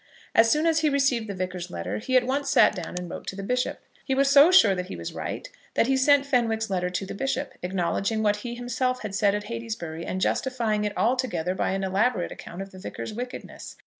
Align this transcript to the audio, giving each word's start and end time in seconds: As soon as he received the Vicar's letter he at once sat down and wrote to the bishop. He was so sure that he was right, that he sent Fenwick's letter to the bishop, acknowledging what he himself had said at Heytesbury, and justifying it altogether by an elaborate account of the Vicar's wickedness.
As 0.33 0.49
soon 0.49 0.65
as 0.65 0.79
he 0.79 0.89
received 0.89 1.27
the 1.27 1.35
Vicar's 1.35 1.69
letter 1.69 1.99
he 1.99 2.17
at 2.17 2.25
once 2.25 2.49
sat 2.49 2.73
down 2.73 2.95
and 2.97 3.07
wrote 3.07 3.27
to 3.27 3.35
the 3.35 3.43
bishop. 3.43 3.81
He 4.03 4.15
was 4.15 4.31
so 4.31 4.49
sure 4.49 4.73
that 4.73 4.87
he 4.87 4.95
was 4.95 5.13
right, 5.13 5.47
that 5.75 5.85
he 5.85 5.95
sent 5.95 6.25
Fenwick's 6.25 6.71
letter 6.71 6.89
to 6.89 7.05
the 7.05 7.13
bishop, 7.13 7.53
acknowledging 7.61 8.23
what 8.23 8.37
he 8.37 8.55
himself 8.55 9.03
had 9.03 9.13
said 9.13 9.35
at 9.35 9.43
Heytesbury, 9.43 10.03
and 10.03 10.19
justifying 10.19 10.85
it 10.85 10.97
altogether 10.97 11.53
by 11.53 11.69
an 11.73 11.83
elaborate 11.83 12.31
account 12.31 12.63
of 12.63 12.71
the 12.71 12.79
Vicar's 12.79 13.13
wickedness. 13.13 13.75